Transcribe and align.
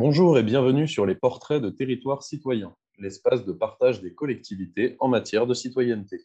Bonjour 0.00 0.38
et 0.38 0.44
bienvenue 0.44 0.86
sur 0.86 1.06
les 1.06 1.16
portraits 1.16 1.60
de 1.60 1.70
territoires 1.70 2.22
citoyens, 2.22 2.72
l'espace 2.98 3.44
de 3.44 3.50
partage 3.50 4.00
des 4.00 4.14
collectivités 4.14 4.94
en 5.00 5.08
matière 5.08 5.44
de 5.44 5.54
citoyenneté. 5.54 6.20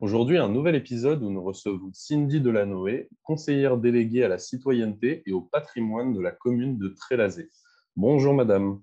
Aujourd'hui, 0.00 0.36
un 0.36 0.48
nouvel 0.48 0.74
épisode 0.74 1.22
où 1.22 1.30
nous 1.30 1.44
recevons 1.44 1.92
Cindy 1.92 2.40
Delanoë, 2.40 3.08
conseillère 3.22 3.76
déléguée 3.76 4.24
à 4.24 4.28
la 4.28 4.38
citoyenneté 4.38 5.22
et 5.26 5.32
au 5.32 5.42
patrimoine 5.42 6.12
de 6.12 6.20
la 6.20 6.32
commune 6.32 6.76
de 6.76 6.88
Trélazé. 6.88 7.50
Bonjour 7.94 8.34
madame. 8.34 8.80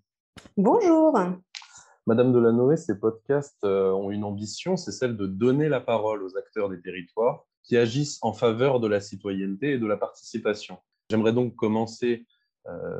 Bonjour. 0.56 1.12
Madame 2.08 2.32
Delanoë, 2.32 2.78
ces 2.78 2.98
podcasts 2.98 3.66
euh, 3.66 3.92
ont 3.92 4.12
une 4.12 4.24
ambition, 4.24 4.78
c'est 4.78 4.94
celle 4.94 5.18
de 5.18 5.28
donner 5.28 5.68
la 5.68 5.82
parole 5.82 6.24
aux 6.24 6.38
acteurs 6.38 6.70
des 6.70 6.80
territoires 6.80 7.44
qui 7.64 7.76
agissent 7.76 8.18
en 8.22 8.32
faveur 8.32 8.80
de 8.80 8.88
la 8.88 9.02
citoyenneté 9.02 9.74
et 9.74 9.78
de 9.78 9.88
la 9.88 9.98
participation. 9.98 10.78
J'aimerais 11.10 11.34
donc 11.34 11.54
commencer 11.58 12.26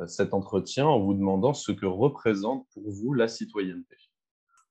cet 0.06 0.34
entretien 0.34 0.86
en 0.86 1.00
vous 1.00 1.14
demandant 1.14 1.54
ce 1.54 1.72
que 1.72 1.86
représente 1.86 2.66
pour 2.74 2.82
vous 2.90 3.14
la 3.14 3.28
citoyenneté. 3.28 3.96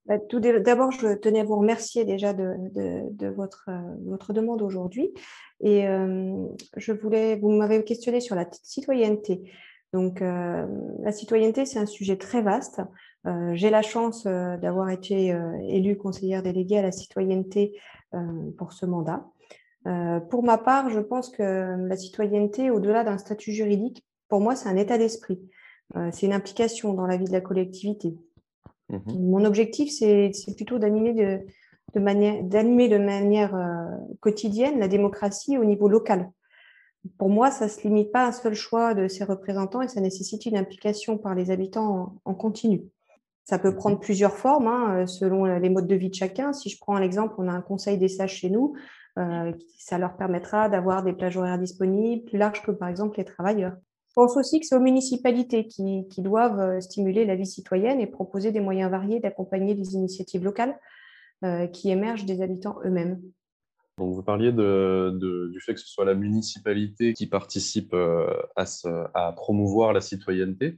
Bah, 0.08 0.18
tout 0.18 0.40
d'abord, 0.40 0.92
je 0.92 1.14
tenais 1.14 1.42
à 1.42 1.44
vous 1.44 1.58
remercier 1.58 2.06
déjà 2.06 2.34
de, 2.34 2.56
euh, 2.78 3.32
votre, 3.36 4.34
demande 4.34 4.62
aujourd'hui. 4.62 5.14
Et 5.62 5.88
euh, 5.88 6.48
je 6.76 6.92
voulais, 6.92 7.36
vous 7.36 7.52
m'avez 7.52 7.84
questionné 7.84 8.20
sur 8.20 8.36
la 8.36 8.48
citoyenneté. 8.64 9.44
Donc, 9.94 10.22
la 10.22 11.12
citoyenneté, 11.12 11.66
c'est 11.66 11.78
un 11.78 11.86
sujet 11.86 12.16
très 12.16 12.42
vaste. 12.42 12.80
J'ai 13.26 13.70
la 13.70 13.82
chance 13.82 14.24
d'avoir 14.24 14.90
été 14.90 15.38
élue 15.68 15.98
conseillère 15.98 16.42
déléguée 16.44 16.78
à 16.78 16.82
la 16.82 16.94
citoyenneté 16.94 17.78
pour 18.58 18.72
ce 18.72 18.86
mandat. 18.86 19.26
pour 20.30 20.44
ma 20.44 20.58
part, 20.58 20.90
je 20.92 21.02
pense 21.02 21.30
que 21.30 21.76
la 21.90 21.98
citoyenneté, 21.98 22.72
au-delà 22.72 23.04
d'un 23.04 23.18
statut 23.18 23.52
juridique, 23.52 24.06
pour 24.32 24.42
moi, 24.42 24.56
c'est 24.56 24.70
un 24.70 24.78
état 24.78 24.98
d'esprit. 24.98 25.40
c'est 26.12 26.26
une 26.26 26.34
implication 26.34 26.94
dans 26.94 27.06
la 27.06 27.18
vie 27.18 27.26
de 27.26 27.34
la 27.34 27.42
collectivité. 27.42 28.16
Mhm. 28.92 29.30
Mon 29.30 29.46
objectif, 29.46 29.92
c'est 29.92 30.56
plutôt 30.56 30.80
d'animer 30.80 31.14
de, 31.14 32.00
manière, 32.00 32.44
de 32.44 32.98
manière 32.98 33.56
euh, 33.56 33.98
quotidienne 34.20 34.80
la 34.80 34.88
démocratie 34.88 35.58
au 35.58 35.66
niveau 35.66 35.88
local. 35.88 36.30
Pour 37.18 37.30
moi, 37.30 37.50
ça 37.50 37.66
ne 37.66 37.70
se 37.70 37.82
limite 37.82 38.12
pas 38.12 38.26
à 38.26 38.28
un 38.28 38.32
seul 38.32 38.54
choix 38.54 38.94
de 38.94 39.08
ses 39.08 39.24
représentants 39.24 39.82
et 39.82 39.88
ça 39.88 40.02
nécessite 40.02 40.46
une 40.46 40.58
implication 40.58 41.18
par 41.18 41.34
les 41.34 41.50
habitants 41.50 42.16
en, 42.26 42.34
continu. 42.34 42.84
Ça 43.44 43.58
peut 43.58 43.76
prendre 43.76 43.96
mhm. 43.96 44.02
plusieurs 44.02 44.36
formes 44.36 44.68
hein, 44.68 45.02
euh, 45.02 45.06
selon 45.08 45.46
les 45.46 45.70
modes 45.70 45.88
de 45.88 45.96
vie 45.96 46.10
de 46.10 46.16
chacun. 46.16 46.54
Si 46.54 46.70
je 46.70 46.78
prends 46.80 46.96
un 46.96 47.02
exemple, 47.02 47.36
on 47.38 47.48
a 47.48 47.52
un 47.52 47.62
conseil 47.62 47.98
des 47.98 48.08
sages 48.08 48.36
chez 48.36 48.50
nous. 48.50 48.76
Euh, 49.20 49.52
ça 49.78 49.98
leur 49.98 50.16
permettra 50.16 50.70
d'avoir 50.70 51.04
des 51.04 51.12
plages 51.12 51.36
horaires 51.36 51.60
disponibles 51.60 52.24
plus 52.24 52.38
larges 52.38 52.62
que 52.62 52.72
par 52.72 52.88
exemple 52.88 53.18
les 53.18 53.26
travailleurs. 53.26 53.76
Je 54.12 54.16
pense 54.16 54.36
aussi 54.36 54.60
que 54.60 54.66
c'est 54.66 54.76
aux 54.76 54.82
municipalités 54.82 55.68
qui, 55.68 56.04
doivent 56.18 56.60
euh, 56.60 56.82
stimuler 56.82 57.24
la 57.24 57.38
vie 57.38 57.46
citoyenne 57.46 58.02
et 58.02 58.08
proposer 58.08 58.52
des 58.52 58.60
moyens 58.60 58.92
variés 58.92 59.22
d'accompagner 59.22 59.74
les 59.74 59.94
initiatives 59.94 60.44
locales 60.44 60.78
euh, 61.46 61.66
qui 61.68 61.92
émergent 61.92 62.26
des 62.26 62.42
habitants 62.42 62.76
eux-mêmes. 62.84 63.22
Donc 63.98 64.14
vous 64.14 64.22
parliez 64.22 64.52
du 64.52 65.60
fait 65.62 65.76
que 65.76 65.80
ce 65.80 65.88
soit 65.88 66.04
la 66.04 66.14
municipalité 66.14 67.14
qui 67.14 67.26
participe 67.26 67.94
euh, 67.94 68.28
à, 68.58 69.32
promouvoir 69.32 69.94
la 69.94 70.02
citoyenneté. 70.02 70.78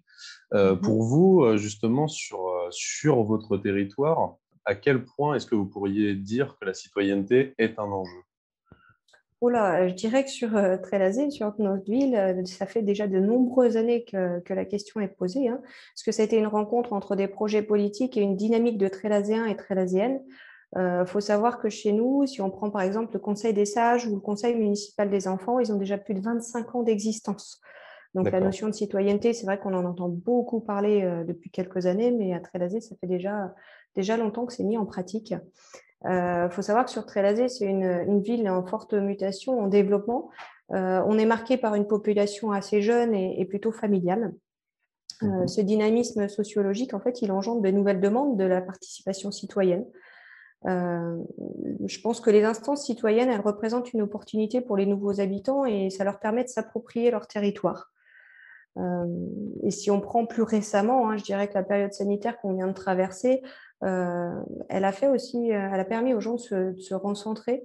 Mm-hmm. 0.52 0.82
Pour 0.82 1.02
vous, 1.02 1.58
justement, 1.58 2.08
sur, 2.08 2.68
sur 2.70 3.24
votre 3.24 3.58
territoire, 3.58 4.36
à 4.66 4.76
quel 4.76 5.06
point 5.06 5.34
est-ce 5.34 5.48
que 5.48 5.56
vous 5.56 5.66
pourriez 5.66 6.14
dire 6.14 6.56
que 6.60 6.66
la 6.66 6.76
citoyenneté 6.76 7.56
est 7.58 7.80
un 7.80 7.86
enjeu? 7.86 8.22
Je 9.52 9.94
dirais 9.94 10.24
que 10.24 10.30
sur 10.30 10.56
euh, 10.56 10.78
Trélazé, 10.78 11.30
sur 11.30 11.54
notre 11.60 11.90
ville, 11.90 12.16
euh, 12.16 12.46
ça 12.46 12.66
fait 12.66 12.82
déjà 12.82 13.08
de 13.08 13.20
nombreuses 13.20 13.78
années 13.78 14.04
que, 14.06 14.54
la 14.54 14.66
question 14.66 15.02
est 15.02 15.08
posée, 15.08 15.48
hein, 15.48 15.60
parce 15.62 16.04
que 16.04 16.12
ça 16.12 16.22
a 16.22 16.26
été 16.26 16.38
une 16.38 16.48
rencontre 16.48 16.94
entre 16.94 17.16
des 17.16 17.28
projets 17.28 17.62
politiques 17.62 18.18
et 18.18 18.22
une 18.22 18.36
dynamique 18.36 18.78
de 18.78 18.88
Trélazéens 18.88 19.46
et 19.46 19.56
Trélazéennes. 19.56 20.22
Il 20.76 20.80
euh, 20.80 21.06
faut 21.06 21.20
savoir 21.20 21.60
que 21.60 21.70
chez 21.70 21.92
nous, 21.92 22.26
si 22.26 22.42
on 22.42 22.50
prend 22.50 22.72
par 22.72 22.82
exemple 22.82 23.14
le 23.14 23.20
Conseil 23.20 23.54
des 23.54 23.66
sages 23.66 24.08
ou 24.08 24.16
le 24.16 24.22
Conseil 24.22 24.56
municipal 24.56 25.10
des 25.10 25.28
enfants, 25.28 25.60
ils 25.60 25.72
ont 25.72 25.78
déjà 25.78 25.98
plus 25.98 26.16
de 26.16 26.22
25 26.22 26.76
ans 26.76 26.84
d'existence. 26.84 27.62
Donc 28.16 28.30
la 28.32 28.40
notion 28.40 28.68
de 28.68 28.74
citoyenneté, 28.74 29.34
c'est 29.34 29.46
vrai 29.48 29.60
qu'on 29.60 29.74
en 29.74 29.86
entend 29.86 30.08
beaucoup 30.08 30.60
parler 30.60 31.02
depuis 31.28 31.50
quelques 31.50 31.88
années, 31.88 32.12
mais 32.12 32.32
à 32.36 32.40
Trélazé, 32.40 32.80
ça 32.80 32.96
fait 33.02 33.08
déjà, 33.08 33.56
déjà 33.96 34.18
longtemps 34.18 34.46
que 34.46 34.54
c'est 34.54 34.64
mis 34.64 34.78
en 34.78 34.86
pratique. 34.86 35.34
Il 36.06 36.10
euh, 36.10 36.50
faut 36.50 36.62
savoir 36.62 36.86
que 36.86 36.92
sur 36.92 37.06
Trélazé, 37.06 37.48
c'est 37.48 37.66
une, 37.66 38.22
ville 38.22 38.50
en 38.50 38.66
forte 38.66 38.94
mutation, 38.94 39.60
en 39.60 39.68
développement. 39.68 40.30
Euh, 40.72 41.02
on 41.06 41.18
est 41.18 41.26
marqué 41.26 41.58
par 41.58 41.76
une 41.76 41.88
population 41.88 42.52
assez 42.52 42.82
jeune 42.82 43.14
et, 43.14 43.46
plutôt 43.46 43.72
familiale. 43.72 44.34
Euh, 45.22 45.28
mhm. 45.28 45.48
ce 45.48 45.62
dynamisme 45.62 46.28
sociologique, 46.28 46.94
en 46.94 47.00
fait, 47.00 47.22
il 47.22 47.32
engendre 47.32 47.62
de 47.62 47.72
nouvelles 47.72 48.02
demandes 48.02 48.38
de 48.38 48.44
la 48.44 48.62
participation 48.62 49.32
citoyenne. 49.32 49.86
je 50.66 52.02
pense 52.02 52.20
que 52.20 52.32
les 52.32 52.44
instances 52.44 52.86
citoyennes, 52.86 53.30
elles 53.30 53.42
représentent 53.42 53.94
une 53.94 54.02
opportunité 54.02 54.60
pour 54.60 54.76
les 54.76 54.86
nouveaux 54.86 55.22
habitants 55.22 55.66
et 55.66 55.90
ça 55.90 56.04
leur 56.04 56.20
permet 56.20 56.44
de 56.44 56.50
s'approprier 56.50 57.12
leur 57.12 57.28
territoire. 57.28 57.94
et 59.62 59.72
si 59.72 59.92
on 59.92 60.02
prend 60.02 60.26
plus 60.26 60.44
récemment, 60.44 61.10
hein, 61.10 61.18
je 61.18 61.24
dirais 61.24 61.48
que 61.48 61.54
la 61.54 61.64
période 61.64 61.94
sanitaire 61.94 62.38
qu'on 62.40 62.54
vient 62.54 62.68
de 62.68 62.74
traverser 62.74 63.42
elle 64.70 64.86
a 64.86 64.92
fait 64.92 65.08
aussi, 65.08 65.52
euh, 65.52 65.70
elle 65.72 65.80
a 65.80 65.86
permis 65.86 66.14
aux 66.14 66.22
gens 66.22 66.36
de 66.36 66.76
se, 66.78 66.94
recentrer, 66.94 67.64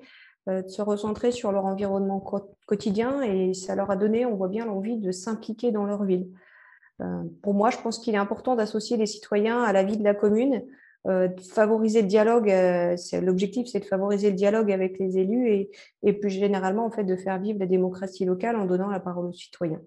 euh, 0.48 0.62
de 0.62 0.68
se 0.68 0.82
recentrer 0.82 1.30
sur 1.30 1.52
leur 1.52 1.64
environnement 1.64 2.20
quotidien 2.66 3.22
et 3.22 3.54
ça 3.54 3.74
leur 3.74 3.90
a 3.90 3.96
donné, 3.96 4.26
on 4.26 4.34
voit 4.34 4.48
bien, 4.48 4.66
l'envie 4.66 4.98
de 4.98 5.12
s'impliquer 5.12 5.70
dans 5.70 5.84
leur 5.84 6.04
ville. 6.04 6.28
pour 7.42 7.54
moi, 7.54 7.70
je 7.70 7.78
pense 7.78 8.00
qu'il 8.00 8.14
est 8.14 8.18
important 8.18 8.56
d'associer 8.56 8.96
les 8.96 9.06
citoyens 9.06 9.62
à 9.62 9.72
la 9.72 9.84
vie 9.84 9.96
de 9.96 10.04
la 10.04 10.14
commune, 10.14 10.64
de 11.06 11.40
favoriser 11.40 12.02
le 12.02 12.08
dialogue. 12.08 12.52
L'objectif, 13.22 13.68
c'est 13.68 13.78
de 13.78 13.84
favoriser 13.84 14.30
le 14.30 14.36
dialogue 14.36 14.72
avec 14.72 14.98
les 14.98 15.16
élus 15.16 15.48
et, 15.48 15.70
et, 16.02 16.12
plus 16.12 16.28
généralement, 16.28 16.84
en 16.84 16.90
fait, 16.90 17.04
de 17.04 17.14
faire 17.14 17.38
vivre 17.38 17.60
la 17.60 17.66
démocratie 17.66 18.24
locale 18.24 18.56
en 18.56 18.64
donnant 18.64 18.90
la 18.90 18.98
parole 18.98 19.26
aux 19.26 19.32
citoyens. 19.32 19.80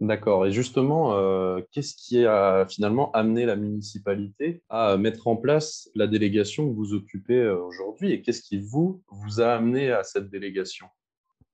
D'accord. 0.00 0.46
Et 0.46 0.52
justement, 0.52 1.12
euh, 1.12 1.60
qu'est-ce 1.72 1.94
qui 1.94 2.24
a 2.24 2.66
finalement 2.66 3.10
amené 3.12 3.44
la 3.44 3.54
municipalité 3.54 4.62
à 4.70 4.96
mettre 4.96 5.28
en 5.28 5.36
place 5.36 5.90
la 5.94 6.06
délégation 6.06 6.66
que 6.68 6.74
vous 6.74 6.94
occupez 6.94 7.36
euh, 7.36 7.62
aujourd'hui 7.62 8.12
et 8.12 8.22
qu'est-ce 8.22 8.40
qui 8.40 8.58
vous, 8.58 9.02
vous 9.10 9.42
a 9.42 9.52
amené 9.52 9.92
à 9.92 10.02
cette 10.02 10.30
délégation? 10.30 10.86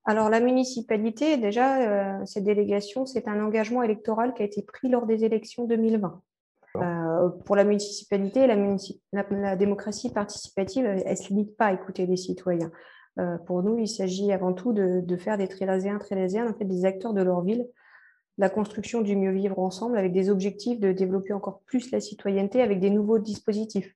Alors 0.04 0.30
la 0.30 0.38
municipalité, 0.38 1.36
déjà, 1.38 2.20
euh, 2.20 2.24
cette 2.24 2.44
délégation, 2.44 3.04
c'est 3.04 3.26
un 3.26 3.44
engagement 3.44 3.82
électoral 3.82 4.32
qui 4.32 4.42
a 4.42 4.44
été 4.44 4.62
pris 4.62 4.88
lors 4.88 5.06
des 5.06 5.24
élections 5.24 5.64
2020. 5.64 6.22
pour 7.46 7.56
la 7.56 7.64
municipalité, 7.64 8.46
la, 8.46 9.56
démocratie 9.56 10.12
participative, 10.12 10.86
elle 10.86 11.10
ne 11.10 11.16
se 11.16 11.28
limite 11.30 11.56
pas 11.56 11.66
à 11.66 11.72
écouter 11.72 12.06
les 12.06 12.16
citoyens. 12.16 12.70
pour 13.46 13.64
nous, 13.64 13.78
il 13.78 13.88
s'agit 13.88 14.30
avant 14.30 14.52
tout 14.52 14.72
de, 14.72 15.16
faire 15.16 15.36
des 15.36 15.48
Trélaséens, 15.48 15.98
Trélaséens, 15.98 16.48
en 16.48 16.54
fait, 16.54 16.66
des 16.66 16.84
acteurs 16.84 17.12
de 17.14 17.22
leur 17.22 17.40
ville, 17.40 17.66
la 18.38 18.50
construction 18.50 19.00
du 19.00 19.16
mieux 19.16 19.32
vivre 19.32 19.58
ensemble 19.58 19.96
avec 19.98 20.12
des 20.12 20.30
objectifs 20.30 20.80
de 20.80 20.92
développer 20.92 21.32
encore 21.32 21.62
plus 21.66 21.90
la 21.90 22.00
citoyenneté 22.00 22.60
avec 22.60 22.80
des 22.80 22.90
nouveaux 22.90 23.18
dispositifs. 23.18 23.94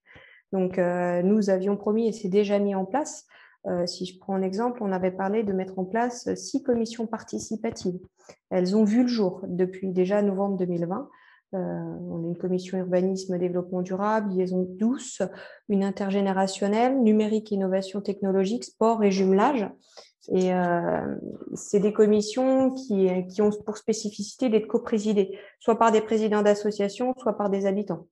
Donc, 0.53 0.79
euh, 0.79 1.23
nous 1.23 1.51
avions 1.51 1.77
promis, 1.77 2.09
et 2.09 2.13
c'est 2.13 2.29
déjà 2.29 2.59
mis 2.59 2.75
en 2.75 2.85
place, 2.85 3.27
euh, 3.67 3.87
si 3.87 4.07
je 4.07 4.19
prends 4.19 4.35
un 4.35 4.43
exemple, 4.43 4.83
on 4.83 4.91
avait 4.91 5.11
parlé 5.11 5.43
de 5.43 5.53
mettre 5.53 5.79
en 5.79 5.85
place 5.85 6.35
six 6.35 6.63
commissions 6.63 7.07
participatives. 7.07 7.99
Elles 8.51 8.77
ont 8.77 8.85
vu 8.85 9.03
le 9.03 9.09
jour 9.09 9.43
depuis 9.47 9.93
déjà 9.93 10.23
novembre 10.23 10.57
2020. 10.57 11.09
Euh, 11.53 11.59
on 11.59 12.25
a 12.25 12.29
une 12.29 12.39
commission 12.39 12.79
urbanisme, 12.79 13.37
développement 13.37 13.83
durable, 13.83 14.33
liaison 14.33 14.67
douce, 14.79 15.21
une 15.69 15.85
intergénérationnelle, 15.85 17.03
numérique, 17.03 17.51
innovation 17.51 18.01
technologique, 18.01 18.65
sport 18.65 19.03
et 19.03 19.11
jumelage. 19.11 19.69
Et 20.33 20.55
euh, 20.55 21.17
c'est 21.55 21.81
des 21.81 21.93
commissions 21.93 22.71
qui, 22.71 23.09
qui, 23.29 23.43
ont 23.43 23.51
pour 23.51 23.77
spécificité 23.77 24.49
d'être 24.49 24.69
coprésidées, 24.69 25.37
soit 25.59 25.79
par 25.79 25.91
des 25.91 26.01
présidents 26.01 26.43
d'associations, 26.43 27.15
soit 27.19 27.37
par 27.37 27.51
des 27.51 27.67
habitants. 27.67 28.07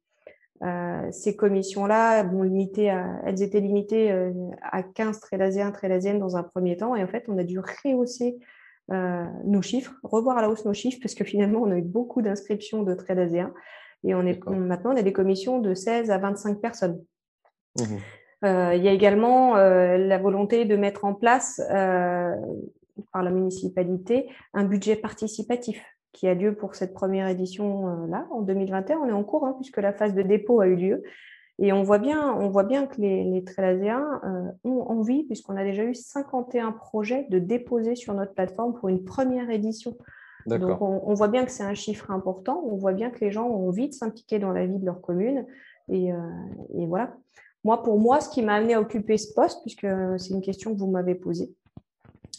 Euh, 0.62 1.08
ces 1.12 1.36
commissions-là, 1.36 2.24
bon, 2.24 2.42
limitées 2.42 2.90
à, 2.90 3.20
elles 3.24 3.42
étaient 3.42 3.60
limitées 3.60 4.10
euh, 4.10 4.32
à 4.62 4.82
15 4.82 5.20
trélaséens, 5.20 5.70
trélaséennes 5.70 6.18
dans 6.18 6.36
un 6.36 6.42
premier 6.42 6.76
temps. 6.76 6.96
Et 6.96 7.02
en 7.02 7.06
fait, 7.06 7.24
on 7.28 7.38
a 7.38 7.44
dû 7.44 7.60
rehausser 7.60 8.38
euh, 8.90 9.24
nos 9.44 9.62
chiffres, 9.62 9.94
revoir 10.02 10.38
à 10.38 10.42
la 10.42 10.50
hausse 10.50 10.64
nos 10.64 10.74
chiffres, 10.74 10.98
parce 11.00 11.14
que 11.14 11.24
finalement, 11.24 11.60
on 11.60 11.70
a 11.70 11.76
eu 11.76 11.82
beaucoup 11.82 12.22
d'inscriptions 12.22 12.82
de 12.82 12.94
trélaséens. 12.94 13.54
Et 14.04 14.14
on 14.14 14.26
est, 14.26 14.44
maintenant, 14.48 14.92
on 14.92 14.96
a 14.96 15.02
des 15.02 15.12
commissions 15.12 15.60
de 15.60 15.74
16 15.74 16.10
à 16.10 16.18
25 16.18 16.60
personnes. 16.60 17.00
Mmh 17.78 17.96
il 18.42 18.82
y 18.82 18.88
a 18.88 18.92
également 18.92 19.56
euh, 19.56 19.96
la 19.96 20.18
volonté 20.18 20.64
de 20.64 20.76
mettre 20.76 21.04
en 21.04 21.14
place 21.14 21.60
euh, 21.70 22.34
par 23.12 23.22
la 23.22 23.30
municipalité 23.30 24.28
un 24.54 24.64
budget 24.64 24.96
participatif 24.96 25.82
qui 26.12 26.28
a 26.28 26.34
lieu 26.34 26.54
pour 26.54 26.74
cette 26.74 26.94
première 26.94 27.28
édition-là 27.28 28.26
en 28.30 28.42
2021. 28.42 28.98
On 28.98 29.08
est 29.08 29.12
en 29.12 29.24
cours 29.24 29.46
hein, 29.46 29.54
puisque 29.56 29.78
la 29.78 29.92
phase 29.92 30.14
de 30.14 30.22
dépôt 30.22 30.60
a 30.60 30.66
eu 30.66 30.76
lieu. 30.76 31.02
Et 31.60 31.72
on 31.72 31.82
voit 31.82 31.98
bien, 31.98 32.32
on 32.34 32.48
voit 32.50 32.62
bien 32.62 32.86
que 32.86 33.00
les, 33.00 33.24
les 33.24 33.42
Trélaséens 33.42 34.20
ont 34.62 34.82
envie, 34.82 35.24
puisqu'on 35.24 35.56
a 35.56 35.64
déjà 35.64 35.82
eu 35.82 35.94
51 35.94 36.70
projets, 36.70 37.26
de 37.30 37.40
déposer 37.40 37.96
sur 37.96 38.14
notre 38.14 38.32
plateforme 38.32 38.74
pour 38.74 38.88
une 38.88 39.04
première 39.04 39.50
édition 39.50 39.96
Donc, 40.46 40.80
on, 40.80 41.14
voit 41.14 41.26
bien 41.26 41.44
que 41.44 41.50
c'est 41.50 41.64
un 41.64 41.74
chiffre 41.74 42.12
important. 42.12 42.62
On 42.64 42.76
voit 42.76 42.92
bien 42.92 43.10
que 43.10 43.24
les 43.24 43.32
gens 43.32 43.48
ont 43.48 43.68
envie 43.68 43.88
de 43.88 43.94
s'impliquer 43.94 44.38
dans 44.38 44.52
la 44.52 44.66
vie 44.66 44.78
de 44.78 44.86
leur 44.86 45.00
commune. 45.00 45.46
Et, 45.88 46.10
et 46.76 46.86
voilà. 46.86 47.16
Moi, 47.64 47.82
pour 47.82 47.98
moi, 47.98 48.20
ce 48.20 48.30
qui 48.30 48.42
m'a 48.42 48.54
amené 48.54 48.74
à 48.74 48.80
occuper 48.80 49.18
ce 49.18 49.32
poste, 49.34 49.60
puisque 49.62 49.86
c'est 50.18 50.30
une 50.30 50.42
question 50.42 50.72
que 50.72 50.78
vous 50.78 50.90
m'avez 50.90 51.14
posée, 51.14 51.54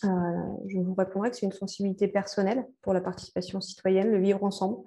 je 0.03 0.79
vous 0.79 0.93
répondrai 0.93 1.29
que 1.29 1.35
c'est 1.35 1.45
une 1.45 1.51
sensibilité 1.51 2.07
personnelle 2.07 2.65
pour 2.81 2.93
la 2.93 3.01
participation 3.01 3.59
citoyenne, 3.59 4.11
le 4.11 4.19
vivre 4.19 4.43
ensemble. 4.43 4.77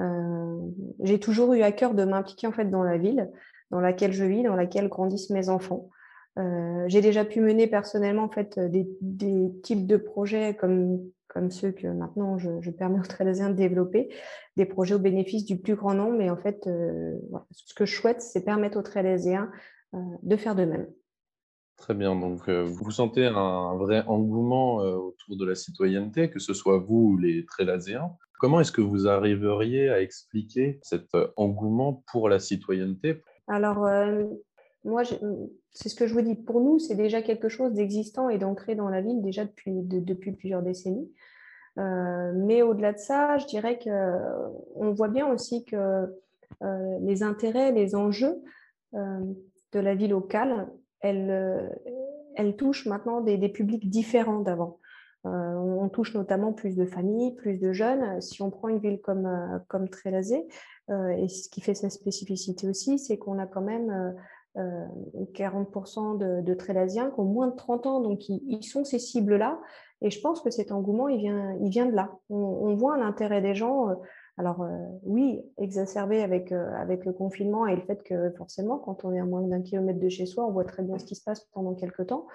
Euh, 0.00 0.60
j'ai 1.00 1.18
toujours 1.18 1.54
eu 1.54 1.62
à 1.62 1.72
cœur 1.72 1.94
de 1.94 2.04
m'impliquer 2.04 2.46
en 2.46 2.52
fait 2.52 2.70
dans 2.70 2.82
la 2.82 2.98
ville 2.98 3.30
dans 3.70 3.80
laquelle 3.80 4.12
je 4.12 4.24
vis, 4.24 4.42
dans 4.42 4.54
laquelle 4.54 4.88
grandissent 4.88 5.30
mes 5.30 5.48
enfants. 5.48 5.90
Euh, 6.38 6.84
j'ai 6.86 7.00
déjà 7.00 7.24
pu 7.24 7.40
mener 7.40 7.66
personnellement 7.66 8.24
en 8.24 8.30
fait 8.30 8.58
des, 8.58 8.88
types 9.62 9.86
de 9.86 9.96
projets 9.96 10.54
comme 10.54 11.00
comme 11.28 11.50
ceux 11.50 11.72
que 11.72 11.86
maintenant 11.86 12.38
je, 12.38 12.70
permets 12.70 12.98
aux 12.98 13.08
Trélésiens 13.08 13.50
de 13.50 13.54
développer, 13.54 14.08
des 14.56 14.66
projets 14.66 14.94
au 14.94 14.98
bénéfice 14.98 15.44
du 15.44 15.58
plus 15.58 15.76
grand 15.76 15.94
nombre. 15.94 16.16
Mais 16.18 16.30
en 16.30 16.36
fait, 16.36 16.66
euh, 16.66 17.14
ce 17.52 17.74
que 17.74 17.86
je 17.86 17.94
souhaite, 17.94 18.22
c'est 18.22 18.44
permettre 18.44 18.78
aux 18.78 18.82
Trélésiens 18.82 19.50
de 19.94 20.36
faire 20.36 20.54
de 20.54 20.64
même. 20.64 20.86
Très 21.76 21.94
bien. 21.94 22.14
Donc, 22.14 22.48
vous 22.48 22.90
sentez 22.90 23.24
un 23.24 23.76
vrai 23.76 24.04
engouement 24.06 24.76
autour 24.76 25.36
de 25.36 25.46
la 25.46 25.54
citoyenneté, 25.54 26.28
que 26.28 26.40
ce 26.40 26.52
soit 26.52 26.78
vous 26.78 27.12
ou 27.12 27.16
les 27.16 27.46
Trélaséens. 27.46 28.10
Comment 28.38 28.60
est-ce 28.60 28.70
que 28.70 28.80
vous 28.80 29.08
arriveriez 29.08 29.90
à 29.90 30.00
expliquer 30.00 30.78
cet 30.82 31.12
euh, 31.16 31.26
engouement 31.36 32.04
pour 32.12 32.28
la 32.28 32.38
citoyenneté? 32.38 33.24
Alors, 33.48 33.84
euh, 33.84 34.24
moi, 34.84 35.02
c'est 35.72 35.88
ce 35.88 35.94
que 35.94 36.06
je 36.06 36.14
vous 36.14 36.22
dis. 36.22 36.34
Pour 36.34 36.60
nous, 36.60 36.78
c'est 36.78 36.94
déjà 36.94 37.22
quelque 37.22 37.48
chose 37.48 37.72
d'existant 37.72 38.28
et 38.28 38.38
d'ancré 38.38 38.74
dans 38.74 38.88
la 38.88 39.00
ville 39.00 39.22
déjà 39.22 39.44
depuis, 39.44 40.32
plusieurs 40.32 40.62
décennies. 40.62 41.10
Euh, 41.78 42.32
mais 42.34 42.62
au-delà 42.62 42.92
de 42.92 42.98
ça, 42.98 43.38
je 43.38 43.46
dirais 43.46 43.78
qu'on 43.78 44.92
voit 44.92 45.08
bien 45.08 45.30
aussi 45.32 45.64
que 45.64 46.06
les 47.00 47.22
intérêts, 47.22 47.72
les 47.72 47.94
enjeux 47.94 48.42
de 48.92 49.80
la 49.80 49.94
vie 49.94 50.08
locale, 50.08 50.68
elles, 51.00 52.56
touchent 52.56 52.86
maintenant 52.86 53.20
des 53.20 53.48
publics 53.48 53.88
différents 53.90 54.40
d'avant. 54.40 54.78
Euh, 55.26 55.54
on 55.54 55.88
touche 55.88 56.14
notamment 56.14 56.52
plus 56.52 56.76
de 56.76 56.84
familles, 56.84 57.34
plus 57.34 57.58
de 57.58 57.72
jeunes. 57.72 58.20
Si 58.20 58.40
on 58.42 58.50
prend 58.50 58.68
une 58.68 58.78
ville 58.78 59.00
comme, 59.00 59.26
euh, 59.26 59.58
comme 59.66 59.88
Trélazé, 59.88 60.46
euh, 60.90 61.08
et 61.08 61.28
ce 61.28 61.48
qui 61.48 61.60
fait 61.60 61.74
sa 61.74 61.90
spécificité 61.90 62.68
aussi, 62.68 62.98
c'est 62.98 63.18
qu'on 63.18 63.38
a 63.38 63.46
quand 63.46 63.60
même 63.60 64.14
40% 64.58 66.18
de, 66.18 66.40
de 66.42 66.54
Trélaziens 66.54 67.10
qui 67.10 67.20
ont 67.20 67.24
moins 67.24 67.48
de 67.48 67.56
30 67.56 67.86
ans, 67.86 68.00
donc 68.00 68.28
ils, 68.28 68.62
sont 68.62 68.84
ces 68.84 68.98
cibles-là. 68.98 69.60
Et 70.00 70.10
je 70.10 70.20
pense 70.20 70.40
que 70.40 70.50
cet 70.50 70.70
engouement, 70.72 71.08
il 71.08 71.18
vient, 71.18 71.56
il 71.60 71.70
vient 71.70 71.86
de 71.86 71.94
là. 71.94 72.12
On, 72.30 72.74
voit 72.74 72.96
l'intérêt 72.96 73.40
des 73.40 73.54
gens. 73.54 73.88
Alors 74.36 74.64
oui, 75.02 75.40
exacerbé 75.58 76.22
avec, 76.22 76.52
avec 76.52 77.04
le 77.04 77.12
confinement 77.12 77.66
et 77.66 77.74
le 77.74 77.82
fait 77.82 78.02
que 78.02 78.30
forcément, 78.36 78.78
quand 78.78 79.04
on 79.04 79.12
est 79.12 79.20
à 79.20 79.24
moins 79.24 79.42
d'un 79.42 79.62
kilomètre 79.62 79.98
de 79.98 80.08
chez 80.08 80.26
soi, 80.26 80.46
on 80.46 80.52
voit 80.52 80.64
très 80.64 80.82
bien 80.82 80.98
ce 80.98 81.04
qui 81.04 81.16
se 81.16 81.24
passe 81.24 81.40
pendant 81.52 81.74
quelques 81.74 82.06
temps. 82.06 82.26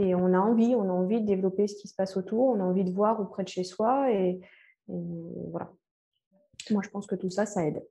Et 0.00 0.14
on 0.14 0.32
a 0.32 0.38
envie, 0.38 0.74
on 0.74 0.88
a 0.88 0.92
envie 0.92 1.20
de 1.20 1.26
développer 1.26 1.66
ce 1.66 1.76
qui 1.76 1.86
se 1.86 1.94
passe 1.94 2.16
autour, 2.16 2.46
on 2.46 2.60
a 2.60 2.64
envie 2.64 2.84
de 2.84 2.92
voir 2.92 3.20
auprès 3.20 3.42
de 3.42 3.48
chez 3.48 3.64
soi. 3.64 4.10
Et, 4.10 4.40
voilà. 4.88 5.70
Moi, 6.70 6.80
je 6.82 6.88
pense 6.88 7.06
que 7.06 7.14
tout 7.14 7.28
ça, 7.28 7.44
ça 7.44 7.66
aide. 7.66 7.84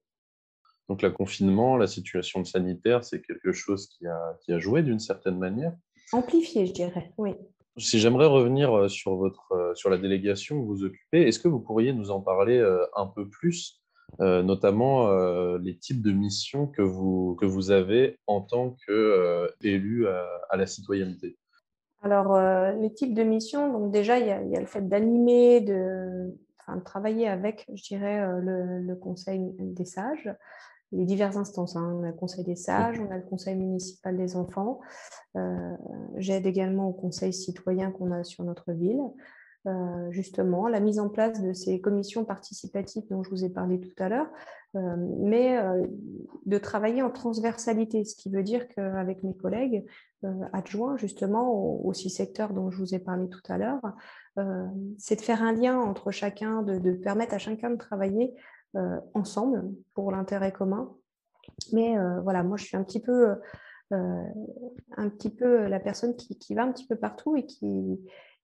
Donc, 0.90 1.02
le 1.02 1.12
confinement, 1.12 1.78
la 1.78 1.88
situation 1.88 2.44
sanitaire, 2.44 3.04
c'est 3.04 3.22
quelque 3.22 3.52
chose 3.52 3.88
qui 3.88 4.08
a, 4.08 4.38
qui 4.42 4.52
a 4.52 4.60
joué 4.60 4.84
d'une 4.84 5.00
certaine 5.00 5.38
manière. 5.38 5.74
Amplifié, 6.12 6.66
je 6.66 6.74
dirais, 6.74 7.14
oui. 7.18 7.36
Si 7.78 8.00
j'aimerais 8.00 8.26
revenir 8.26 8.76
euh, 8.76 8.88
sur, 8.90 9.16
votre, 9.16 9.52
euh, 9.54 9.74
sur 9.76 9.90
la 9.90 9.98
délégation 9.98 10.60
que 10.60 10.68
vous 10.68 10.84
occupez, 10.84 11.28
est-ce 11.28 11.40
que 11.40 11.48
vous 11.48 11.60
pourriez 11.62 11.94
nous 11.94 12.12
en 12.12 12.20
parler 12.20 12.58
euh, 12.58 12.86
un 12.96 13.08
peu 13.08 13.30
plus 13.30 13.82
notamment 14.18 15.08
les 15.60 15.78
types 15.78 16.02
de 16.02 16.12
missions 16.12 16.66
que 16.66 16.82
vous, 16.82 17.38
que 17.40 17.46
vous 17.46 17.70
avez 17.70 18.18
en 18.26 18.42
tant 18.42 18.76
qu'élu 18.88 20.08
à 20.08 20.58
la 20.58 20.66
citoyenneté? 20.66 21.38
Alors, 22.02 22.36
euh, 22.36 22.72
les 22.74 22.94
types 22.94 23.14
de 23.14 23.24
missions, 23.24 23.72
donc 23.72 23.92
déjà, 23.92 24.20
il 24.20 24.28
y 24.28 24.32
a, 24.32 24.60
le 24.60 24.66
fait 24.66 24.88
d'animer, 24.88 25.62
de, 25.62 26.34
travailler 26.86 27.28
avec, 27.28 27.66
je 27.74 27.84
dirais, 27.84 28.26
le, 28.42 28.96
Conseil 28.96 29.54
des 29.60 29.86
sages, 29.86 30.30
les 30.92 31.06
diverses 31.06 31.38
instances. 31.38 31.76
Hein. 31.76 31.96
On 32.00 32.04
a 32.04 32.08
le 32.08 32.14
Conseil 32.14 32.44
des 32.44 32.56
sages, 32.56 33.00
on 33.00 33.12
a 33.12 33.18
le 33.18 33.24
Conseil 33.24 33.56
municipal 33.56 34.18
des 34.18 34.36
enfants. 34.36 34.80
Euh, 35.36 35.76
j'aide 36.18 36.46
également 36.46 36.90
au 36.90 36.94
Conseil 36.94 37.34
citoyen 37.34 37.92
qu'on 37.92 38.12
a 38.12 38.24
sur 38.24 38.44
notre 38.44 38.72
ville. 38.72 39.02
Euh, 39.68 40.10
justement, 40.10 40.68
la 40.68 40.80
mise 40.80 41.00
en 41.00 41.10
place 41.10 41.42
de 41.42 41.52
ces 41.52 41.82
commissions 41.82 42.24
participatives 42.24 43.04
dont 43.10 43.24
je 43.24 43.30
vous 43.30 43.44
ai 43.44 43.50
parlé 43.50 43.80
tout 43.80 43.92
à 44.02 44.08
l'heure, 44.08 44.30
euh, 44.76 44.96
mais 45.20 45.60
de 46.46 46.58
travailler 46.58 47.02
en 47.02 47.12
transversalité, 47.12 48.06
ce 48.06 48.16
qui 48.16 48.30
veut 48.30 48.44
dire 48.44 48.68
qu'avec 48.70 49.24
mes 49.24 49.36
collègues 49.36 49.86
adjoints 50.54 50.98
justement 50.98 51.82
aux, 51.84 51.94
six 51.94 52.10
secteurs 52.10 52.54
dont 52.54 52.72
je 52.72 52.78
vous 52.78 52.94
ai 52.94 53.00
parlé 53.00 53.30
tout 53.30 53.42
à 53.50 53.58
l'heure, 53.58 53.82
c'est 54.98 55.18
de 55.18 55.22
faire 55.22 55.44
un 55.44 55.52
lien 55.52 55.78
entre 55.78 56.12
chacun, 56.12 56.62
de, 56.62 56.92
permettre 56.92 57.34
à 57.34 57.38
chacun 57.38 57.70
de 57.70 57.78
travailler 57.78 58.34
ensemble 59.14 59.72
pour 59.94 60.12
l'intérêt 60.12 60.52
commun. 60.52 60.94
Mais 61.74 61.96
voilà, 62.24 62.44
moi 62.44 62.58
je 62.58 62.66
suis 62.66 62.78
un 62.78 62.84
petit 62.84 63.00
peu, 63.02 63.36
un 63.92 65.10
petit 65.10 65.30
peu 65.30 65.68
la 65.68 65.80
personne 65.80 66.16
qui, 66.16 66.38
qui, 66.38 66.54
va 66.54 66.64
un 66.64 66.72
petit 66.72 66.88
peu 66.88 66.96
partout 66.96 67.36
et 67.36 67.46
qui, 67.46 68.00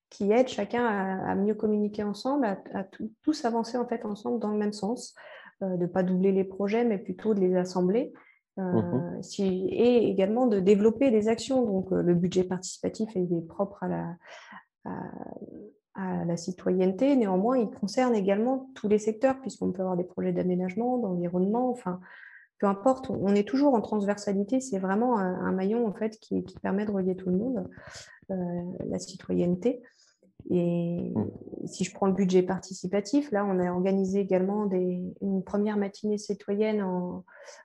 qui 0.09 0.31
aide 0.31 0.47
chacun 0.47 0.85
à, 0.85 1.35
mieux 1.35 1.55
communiquer 1.55 2.03
ensemble, 2.03 2.45
à, 2.45 2.85
tous 3.23 3.45
avancer 3.45 3.77
en 3.77 3.85
fait 3.85 4.05
ensemble 4.05 4.39
dans 4.39 4.49
le 4.49 4.57
même 4.57 4.73
sens, 4.73 5.15
euh, 5.61 5.75
de 5.77 5.83
ne 5.83 5.87
pas 5.87 6.03
doubler 6.03 6.31
les 6.31 6.43
projets, 6.43 6.85
mais 6.85 6.97
plutôt 6.97 7.33
de 7.33 7.39
les 7.39 7.55
assembler. 7.55 8.13
Euh, 8.57 8.61
mhm. 8.61 9.21
et 9.41 10.09
également 10.09 10.47
de 10.47 10.61
développer 10.61 11.11
des 11.11 11.27
actions. 11.27 11.65
Donc, 11.65 11.91
euh, 11.91 12.01
le 12.01 12.13
budget 12.13 12.45
participatif 12.45 13.09
est 13.13 13.47
propre 13.49 13.83
à 13.83 13.89
la, 13.89 14.15
à, 14.85 15.01
la 15.95 16.37
citoyenneté. 16.37 17.15
Néanmoins, 17.15 17.57
il 17.57 17.69
concerne 17.69 18.15
également 18.15 18.69
tous 18.75 18.87
les 18.87 18.99
secteurs, 18.99 19.39
puisqu'on 19.39 19.71
peut 19.71 19.81
avoir 19.81 19.97
des 19.97 20.03
projets 20.03 20.33
d'aménagement, 20.33 20.97
d'environnement, 20.97 21.69
enfin, 21.69 21.99
peu 22.59 22.67
importe, 22.67 23.09
on 23.09 23.33
est 23.35 23.47
toujours 23.47 23.73
en 23.73 23.81
transversalité. 23.81 24.59
C'est 24.59 24.79
vraiment 24.79 25.17
un, 25.17 25.51
maillon 25.51 25.87
en 25.87 25.93
fait 25.93 26.17
qui, 26.19 26.43
qui, 26.43 26.59
permet 26.59 26.85
de 26.85 26.91
relier 26.91 27.15
tout 27.15 27.29
le 27.29 27.37
monde, 27.37 27.69
la 28.29 28.99
citoyenneté. 28.99 29.81
Et 30.51 31.11
mmh. 31.15 31.67
si 31.67 31.83
je 31.83 31.93
prends 31.93 32.07
le 32.07 32.13
budget 32.13 32.43
participatif, 32.43 33.31
là, 33.31 33.45
on 33.45 33.59
a 33.59 33.71
organisé 33.71 34.19
également 34.19 34.69
une 34.69 35.43
première 35.43 35.77
matinée 35.77 36.17
citoyenne 36.17 36.83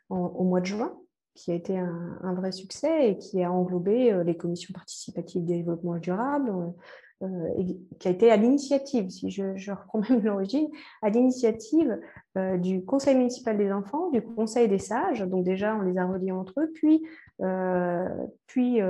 au 0.08 0.44
mois 0.44 0.60
de 0.60 0.66
juin, 0.66 0.96
qui 1.34 1.52
a 1.52 1.54
été 1.54 1.78
un, 1.78 2.34
vrai 2.34 2.52
succès 2.52 3.10
et 3.10 3.18
qui 3.18 3.42
a 3.42 3.50
englobé 3.50 4.12
euh, 4.12 4.24
les 4.24 4.36
commissions 4.36 4.72
participatives 4.74 5.42
de 5.42 5.54
développement 5.54 5.96
durable, 5.96 6.50
euh, 6.50 6.70
qui 7.98 8.08
a 8.08 8.10
été 8.10 8.30
à 8.30 8.36
l'initiative, 8.36 9.10
si 9.10 9.30
je, 9.30 9.70
reprends 9.70 10.00
même 10.08 10.22
l'origine, 10.22 10.68
à 11.02 11.10
l'initiative 11.10 11.98
euh, 12.38 12.56
du 12.56 12.84
Conseil 12.84 13.16
municipal 13.16 13.56
des 13.58 13.72
enfants, 13.72 14.10
du 14.10 14.22
Conseil 14.22 14.68
des 14.68 14.78
sages, 14.78 15.20
donc 15.20 15.44
déjà 15.44 15.76
on 15.76 15.82
les 15.82 15.98
a 15.98 16.06
reliés 16.06 16.32
entre 16.32 16.60
eux, 16.60 16.70
puis, 16.74 17.02
puis 18.46 18.80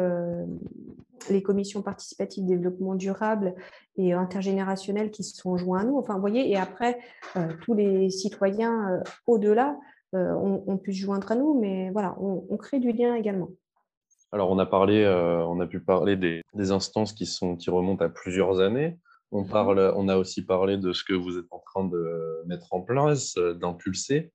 les 1.29 1.43
commissions 1.43 1.83
participatives 1.83 2.47
développement 2.47 2.95
durable 2.95 3.55
et 3.97 4.13
intergénérationnel 4.13 5.11
qui 5.11 5.25
se 5.25 5.37
sont 5.37 5.57
joints 5.57 5.81
à 5.81 5.85
nous. 5.85 5.99
Enfin, 5.99 6.15
vous 6.15 6.21
voyez, 6.21 6.51
et 6.51 6.57
après, 6.57 6.99
euh, 7.37 7.49
tous 7.63 7.75
les 7.75 8.09
citoyens 8.11 8.91
euh, 8.91 9.01
au-delà 9.27 9.79
euh, 10.15 10.35
ont, 10.35 10.77
pu 10.79 10.93
se 10.93 11.03
joindre 11.03 11.31
à 11.31 11.37
nous, 11.37 11.59
mais 11.59 11.91
voilà, 11.91 12.17
on, 12.21 12.57
crée 12.57 12.81
du 12.81 12.93
lien 12.93 13.15
également. 13.15 13.49
Alors, 14.33 14.51
on 14.51 14.59
a 14.59 14.67
parlé, 14.67 15.07
on 15.07 15.61
a 15.61 15.67
pu 15.67 15.81
parler 15.81 16.17
des, 16.17 16.71
instances 16.71 17.13
qui, 17.13 17.27
sont, 17.27 17.57
qui 17.57 17.71
remontent 17.71 18.05
à 18.05 18.09
plusieurs 18.09 18.61
années. 18.61 18.99
On, 19.33 19.43
mhm. 19.43 19.49
parle, 19.49 19.93
on 19.97 20.09
a 20.09 20.17
aussi 20.17 20.45
parlé 20.45 20.77
de 20.77 20.93
ce 20.93 21.05
que 21.05 21.15
vous 21.15 21.39
êtes 21.39 21.53
en 21.53 21.59
train 21.59 21.85
de 21.85 22.43
mettre 22.47 22.73
en 22.73 22.81
place, 22.81 23.35
d'impulser. 23.35 24.33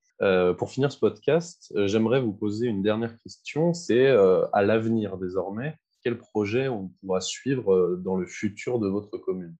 pour 0.58 0.70
finir 0.70 0.92
ce 0.92 1.00
podcast, 1.00 1.74
j'aimerais 1.86 2.22
vous 2.22 2.34
poser 2.34 2.68
une 2.68 2.82
dernière 2.82 3.18
question. 3.20 3.74
C'est 3.74 4.08
à 4.08 4.62
l'avenir 4.64 5.18
désormais, 5.18 5.78
quel 6.06 6.20
projet 6.20 6.68
on 6.68 6.90
pourra 7.02 7.20
suivre 7.20 7.74
euh, 7.74 7.96
dans 7.98 8.16
le 8.16 8.28
futur 8.28 8.78
de 8.78 8.88
votre 8.88 9.18
commune? 9.18 9.56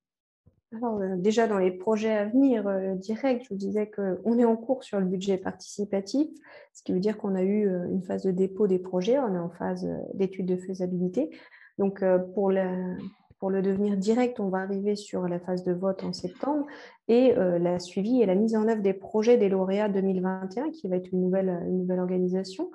Alors, 0.74 1.00
euh, 1.00 1.16
déjà 1.16 1.48
dans 1.48 1.58
les 1.58 1.72
projets 1.72 2.14
à 2.14 2.26
venir 2.26 2.68
euh, 2.68 2.96
directs, 2.96 3.44
je 3.44 3.50
vous 3.50 3.56
disais 3.56 3.90
qu'on 3.90 4.38
est 4.38 4.46
en 4.46 4.56
cours 4.56 4.84
sur 4.84 5.00
le 5.00 5.06
budget 5.06 5.38
participatif, 5.38 6.28
ce 6.74 6.84
qui 6.84 6.92
veut 6.92 7.00
dire 7.00 7.18
qu'on 7.18 7.36
a 7.36 7.44
eu 7.44 7.68
une 7.90 8.04
phase 8.04 8.24
de 8.24 8.32
dépôt 8.32 8.68
des 8.68 8.80
projets, 8.80 9.18
on 9.20 9.34
est 9.34 9.40
en 9.40 9.50
phase 9.50 9.88
d'étude 10.14 10.48
de 10.48 10.58
faisabilité. 10.58 11.30
Donc, 11.78 12.04
pour, 12.34 12.52
pour 13.40 13.50
le 13.50 13.62
devenir 13.62 13.96
direct, 13.96 14.40
on 14.40 14.50
va 14.50 14.60
arriver 14.60 14.96
sur 14.96 15.28
la 15.28 15.40
phase 15.40 15.64
de 15.64 15.72
vote 15.72 16.04
en 16.04 16.12
septembre 16.12 16.66
et 17.08 17.34
la 17.34 17.80
suivi 17.80 18.22
et 18.22 18.26
la 18.26 18.36
mise 18.36 18.58
en 18.58 18.68
œuvre 18.68 18.82
des 18.82 18.94
projets 18.94 19.38
des 19.38 19.48
lauréats 19.48 19.88
2021, 19.88 20.72
qui 20.72 20.90
va 20.90 20.98
être 20.98 21.10
une 21.14 21.22
nouvelle, 21.22 21.62
une 21.66 21.80
nouvelle 21.80 22.00
organisation. 22.00 22.70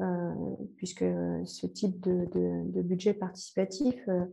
Euh, 0.00 0.32
puisque 0.76 1.04
ce 1.44 1.66
type 1.66 2.00
de, 2.00 2.80
budget 2.80 3.12
participatif 3.12 3.96
euh, 4.08 4.12
euh, 4.12 4.24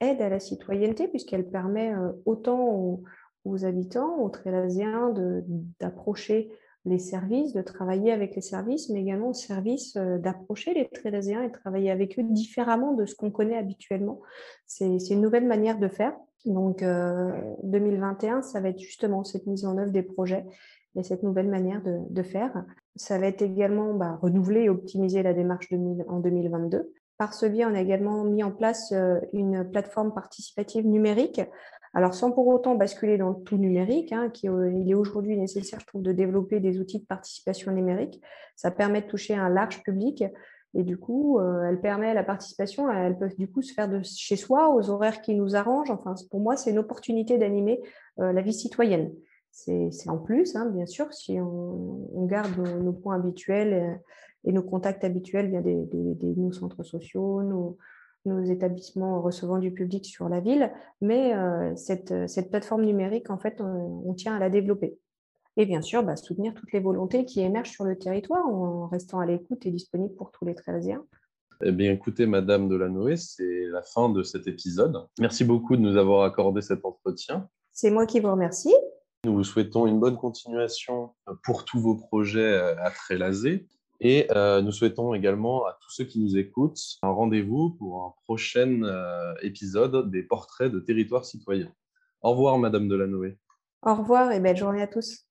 aide 0.00 0.20
à 0.20 0.28
la 0.28 0.40
citoyenneté, 0.40 1.08
puisqu'elle 1.08 1.48
permet 1.48 1.92
autant 2.24 3.02
aux, 3.44 3.64
habitants, 3.64 4.18
aux 4.20 4.30
Trélaziens 4.30 5.14
d'approcher 5.80 6.50
les 6.84 6.98
services, 6.98 7.52
de 7.52 7.62
travailler 7.62 8.10
avec 8.10 8.34
les 8.34 8.40
services, 8.40 8.88
mais 8.88 9.00
également 9.00 9.28
aux 9.28 9.34
services 9.34 9.96
d'approcher 9.96 10.74
les 10.74 10.88
Trélaziens 10.88 11.42
et 11.42 11.52
travailler 11.52 11.90
avec 11.90 12.18
eux 12.18 12.24
différemment 12.24 12.92
de 12.92 13.06
ce 13.06 13.14
qu'on 13.14 13.30
connaît 13.30 13.56
habituellement. 13.56 14.20
C'est 14.66 14.96
une 15.10 15.20
nouvelle 15.20 15.46
manière 15.46 15.78
de 15.78 15.88
faire. 15.88 16.14
Donc, 16.44 16.82
2021, 16.82 18.42
ça 18.42 18.60
va 18.60 18.70
être 18.70 18.80
justement 18.80 19.22
cette 19.24 19.46
mise 19.46 19.64
en 19.64 19.78
œuvre 19.78 19.92
des 19.92 20.02
projets 20.02 20.44
et 20.96 21.02
cette 21.02 21.22
nouvelle 21.22 21.48
manière 21.48 21.82
de, 21.82 22.22
faire. 22.22 22.64
Ça 22.96 23.18
va 23.18 23.26
être 23.26 23.42
également 23.42 23.94
bah, 23.94 24.18
renouveler 24.20 24.62
et 24.62 24.68
optimiser 24.68 25.22
la 25.22 25.32
démarche 25.32 25.72
en 26.08 26.20
2022. 26.20 26.92
Par 27.22 27.34
ce 27.34 27.46
biais, 27.46 27.64
on 27.64 27.74
a 27.74 27.80
également 27.80 28.24
mis 28.24 28.42
en 28.42 28.50
place 28.50 28.92
une 29.32 29.70
plateforme 29.70 30.12
participative 30.12 30.84
numérique 30.84 31.40
alors, 31.94 32.14
sans 32.14 32.32
pour 32.32 32.46
autant 32.46 32.74
basculer 32.74 33.18
dans 33.18 33.34
tout 33.34 33.58
numérique, 33.58 34.12
hein, 34.12 34.30
qui, 34.30 34.48
euh, 34.48 34.72
il 34.72 34.90
est 34.90 34.94
aujourd'hui 34.94 35.36
nécessaire, 35.36 35.80
de 35.94 36.12
développer 36.12 36.58
des 36.58 36.78
outils 36.80 37.00
de 37.00 37.04
participation 37.04 37.70
numérique. 37.72 38.20
Ça 38.56 38.70
permet 38.70 39.02
de 39.02 39.06
toucher 39.06 39.34
un 39.34 39.50
large 39.50 39.82
public 39.82 40.24
et 40.74 40.84
du 40.84 40.96
coup, 40.96 41.38
euh, 41.38 41.64
elle 41.68 41.82
permet 41.82 42.14
la 42.14 42.24
participation, 42.24 42.90
elle 42.90 43.18
peut 43.18 43.28
du 43.36 43.46
coup 43.46 43.60
se 43.60 43.74
faire 43.74 43.90
de 43.90 44.00
chez 44.02 44.36
soi, 44.36 44.74
aux 44.74 44.88
horaires 44.88 45.20
qui 45.20 45.34
nous 45.34 45.54
arrangent. 45.54 45.90
Enfin, 45.90 46.14
pour 46.30 46.40
moi, 46.40 46.56
c'est 46.56 46.70
une 46.70 46.78
opportunité 46.78 47.36
d'animer 47.36 47.82
euh, 48.20 48.32
la 48.32 48.40
vie 48.40 48.54
citoyenne. 48.54 49.12
C'est 49.52 50.08
en 50.08 50.16
plus, 50.16 50.56
hein, 50.56 50.70
bien 50.70 50.86
sûr, 50.86 51.12
si 51.12 51.38
on, 51.38 52.26
garde 52.26 52.56
nos, 52.56 52.92
points 52.92 53.16
habituels 53.16 54.00
et, 54.44 54.52
nos 54.52 54.62
contacts 54.62 55.04
habituels 55.04 55.50
via 55.50 55.60
des, 55.60 55.84
des, 55.84 56.34
nos 56.36 56.52
centres 56.52 56.82
sociaux, 56.82 57.42
nos, 57.42 57.76
nos 58.24 58.42
établissements 58.42 59.20
recevant 59.20 59.58
du 59.58 59.70
public 59.70 60.06
sur 60.06 60.28
la 60.30 60.40
ville, 60.40 60.72
mais 61.02 61.34
euh, 61.34 61.76
cette, 61.76 62.28
cette, 62.28 62.50
plateforme 62.50 62.84
numérique, 62.84 63.28
en 63.28 63.38
fait, 63.38 63.60
on, 63.60 64.14
tient 64.14 64.34
à 64.34 64.38
la 64.38 64.48
développer. 64.48 64.98
Et 65.58 65.66
bien 65.66 65.82
sûr, 65.82 66.02
bah, 66.02 66.16
soutenir 66.16 66.54
toutes 66.54 66.72
les 66.72 66.80
volontés 66.80 67.26
qui 67.26 67.40
émergent 67.40 67.70
sur 67.70 67.84
le 67.84 67.98
territoire 67.98 68.46
en 68.46 68.86
restant 68.86 69.20
à 69.20 69.26
l'écoute 69.26 69.66
et 69.66 69.70
disponible 69.70 70.14
pour 70.14 70.30
tous 70.30 70.46
les 70.46 70.54
Trésiens. 70.54 71.04
Eh 71.62 71.72
bien, 71.72 71.92
écoutez, 71.92 72.26
Madame 72.26 72.68
Delanoë, 72.68 73.16
c'est 73.16 73.66
la 73.66 73.82
fin 73.82 74.08
de 74.08 74.22
cet 74.22 74.48
épisode. 74.48 75.06
Merci 75.20 75.44
beaucoup 75.44 75.76
de 75.76 75.82
nous 75.82 75.96
avoir 75.96 76.24
accordé 76.24 76.62
cet 76.62 76.84
entretien. 76.84 77.48
C'est 77.70 77.90
moi 77.90 78.06
qui 78.06 78.18
vous 78.18 78.30
remercie. 78.30 78.74
Nous 79.24 79.34
vous 79.34 79.44
souhaitons 79.44 79.86
une 79.86 80.00
bonne 80.00 80.16
continuation 80.16 81.14
pour 81.44 81.64
tous 81.64 81.78
vos 81.78 81.94
projets 81.94 82.56
à 82.56 82.90
Trélazé. 82.90 83.68
Et 84.00 84.26
euh, 84.32 84.60
nous 84.62 84.72
souhaitons 84.72 85.14
également 85.14 85.64
à 85.64 85.78
tous 85.80 85.90
ceux 85.90 86.04
qui 86.04 86.18
nous 86.18 86.36
écoutent 86.36 86.98
un 87.02 87.10
rendez-vous 87.10 87.70
pour 87.70 88.02
un 88.02 88.14
prochain 88.24 88.82
euh, 88.82 89.32
épisode 89.42 90.10
des 90.10 90.24
portraits 90.24 90.72
de 90.72 90.80
territoire 90.80 91.24
citoyen. 91.24 91.72
Au 92.20 92.32
revoir, 92.32 92.58
Madame 92.58 92.88
Delanoë. 92.88 93.38
Au 93.82 93.94
revoir 93.94 94.32
et 94.32 94.40
belle 94.40 94.56
journée 94.56 94.82
à 94.82 94.88
tous. 94.88 95.24